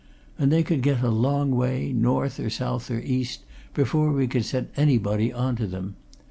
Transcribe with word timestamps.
And 0.39 0.51
they 0.51 0.63
could 0.63 0.81
get 0.81 1.03
a 1.03 1.11
long 1.11 1.51
way, 1.51 1.93
north 1.93 2.39
or 2.39 2.49
south 2.49 2.89
or 2.89 2.99
east, 3.01 3.41
before 3.75 4.11
we 4.11 4.25
could 4.25 4.45
set 4.45 4.71
anybody 4.75 5.31
on 5.31 5.55
to 5.57 5.67
them. 5.67 5.95